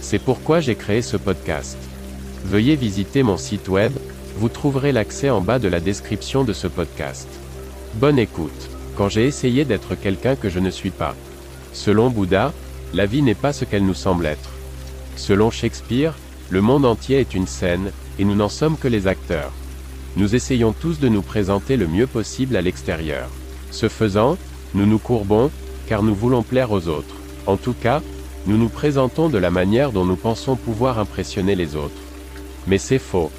[0.00, 1.76] C'est pourquoi j'ai créé ce podcast.
[2.44, 3.92] Veuillez visiter mon site web,
[4.36, 7.28] vous trouverez l'accès en bas de la description de ce podcast.
[7.94, 8.70] Bonne écoute.
[8.96, 11.14] Quand j'ai essayé d'être quelqu'un que je ne suis pas.
[11.72, 12.52] Selon Bouddha,
[12.94, 14.50] la vie n'est pas ce qu'elle nous semble être.
[15.16, 16.14] Selon Shakespeare,
[16.50, 19.52] le monde entier est une scène, et nous n'en sommes que les acteurs.
[20.16, 23.28] Nous essayons tous de nous présenter le mieux possible à l'extérieur.
[23.70, 24.38] Ce faisant,
[24.74, 25.50] nous nous courbons,
[25.86, 27.16] car nous voulons plaire aux autres.
[27.46, 28.02] En tout cas,
[28.48, 32.00] nous nous présentons de la manière dont nous pensons pouvoir impressionner les autres.
[32.66, 33.30] Mais c'est faux.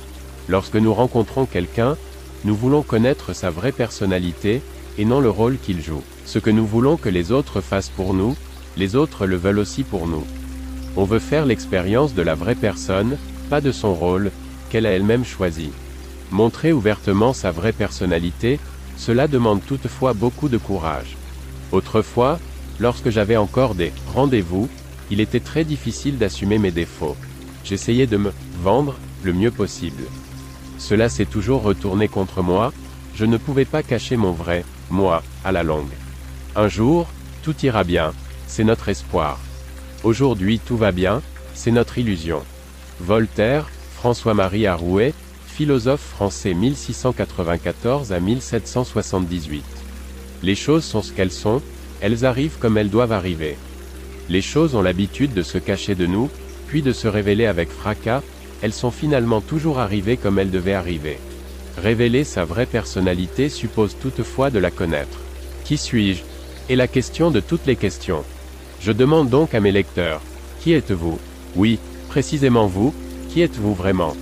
[0.48, 1.98] Lorsque nous rencontrons quelqu'un,
[2.46, 4.62] nous voulons connaître sa vraie personnalité,
[5.00, 6.04] et non le rôle qu'il joue.
[6.26, 8.36] Ce que nous voulons que les autres fassent pour nous,
[8.78, 10.24] les autres le veulent aussi pour nous.
[10.96, 13.18] On veut faire l'expérience de la vraie personne,
[13.50, 14.30] pas de son rôle,
[14.70, 15.72] qu'elle a elle-même choisi.
[16.30, 18.60] Montrer ouvertement sa vraie personnalité,
[18.96, 21.18] cela demande toutefois beaucoup de courage.
[21.72, 22.38] Autrefois,
[22.80, 24.70] lorsque j'avais encore des rendez-vous,
[25.12, 27.18] il était très difficile d'assumer mes défauts.
[27.64, 30.04] J'essayais de me vendre le mieux possible.
[30.78, 32.72] Cela s'est toujours retourné contre moi,
[33.16, 35.92] je ne pouvais pas cacher mon vrai moi à la longue.
[36.56, 37.08] Un jour,
[37.44, 38.14] tout ira bien,
[38.48, 39.40] c'est notre espoir.
[40.04, 41.22] Aujourd'hui tout va bien,
[41.54, 42.42] c'est notre illusion.
[43.02, 45.14] Voltaire, François-Marie Arouet,
[45.46, 49.64] philosophe français 1694 à 1778.
[50.42, 51.62] Les choses sont ce qu'elles sont,
[52.02, 53.58] elles arrivent comme elles doivent arriver.
[54.30, 56.30] Les choses ont l'habitude de se cacher de nous,
[56.68, 58.22] puis de se révéler avec fracas,
[58.62, 61.18] elles sont finalement toujours arrivées comme elles devaient arriver.
[61.82, 65.20] Révéler sa vraie personnalité suppose toutefois de la connaître.
[65.66, 66.22] Qui suis-je?
[66.70, 68.24] Est la question de toutes les questions.
[68.82, 70.22] Je demande donc à mes lecteurs,
[70.60, 71.18] qui êtes-vous?
[71.56, 71.80] Oui,
[72.10, 72.94] précisément vous,
[73.30, 74.16] qui êtes-vous vraiment?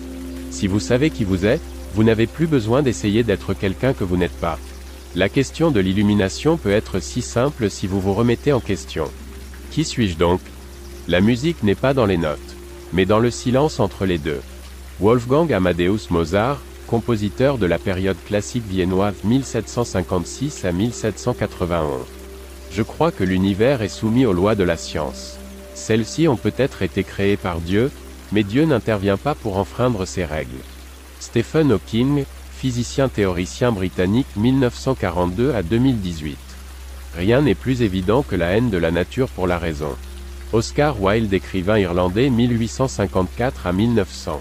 [0.51, 1.61] Si vous savez qui vous êtes,
[1.93, 4.57] vous n'avez plus besoin d'essayer d'être quelqu'un que vous n'êtes pas.
[5.15, 9.09] La question de l'illumination peut être si simple si vous vous remettez en question.
[9.77, 10.41] Qui suis-je donc?
[11.07, 12.55] La musique n'est pas dans les notes,
[12.93, 14.41] mais dans le silence entre les deux.
[14.99, 16.57] Wolfgang Amadeus Mozart,
[16.87, 22.07] compositeur de la période classique viennoise 1756 à 1791.
[22.71, 25.37] Je crois que l'univers est soumis aux lois de la science.
[25.75, 27.91] Celles-ci ont peut-être été créées par Dieu,
[28.31, 30.63] mais Dieu n'intervient pas pour enfreindre ses règles.
[31.19, 36.35] Stephen Hawking, physicien théoricien britannique 1942 à 2018.
[37.15, 39.95] Rien n'est plus évident que la haine de la nature pour la raison.
[40.53, 44.39] Oscar Wilde écrivain irlandais 1854 à 1900.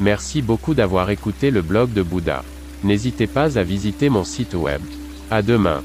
[0.00, 2.42] Merci beaucoup d'avoir écouté le blog de Bouddha.
[2.82, 4.80] N'hésitez pas à visiter mon site web.
[5.30, 5.82] À demain.